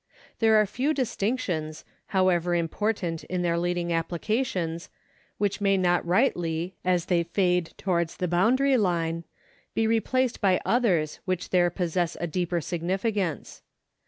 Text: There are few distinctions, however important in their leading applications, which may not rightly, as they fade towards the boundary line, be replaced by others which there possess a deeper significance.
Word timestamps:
There 0.39 0.59
are 0.59 0.65
few 0.65 0.95
distinctions, 0.95 1.85
however 2.07 2.55
important 2.55 3.23
in 3.25 3.43
their 3.43 3.59
leading 3.59 3.93
applications, 3.93 4.89
which 5.37 5.61
may 5.61 5.77
not 5.77 6.03
rightly, 6.03 6.75
as 6.83 7.05
they 7.05 7.21
fade 7.21 7.75
towards 7.77 8.17
the 8.17 8.27
boundary 8.27 8.77
line, 8.77 9.25
be 9.75 9.85
replaced 9.85 10.41
by 10.41 10.59
others 10.65 11.19
which 11.25 11.51
there 11.51 11.69
possess 11.69 12.17
a 12.19 12.25
deeper 12.25 12.61
significance. 12.61 13.61